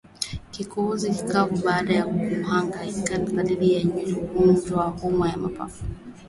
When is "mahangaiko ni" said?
2.07-3.33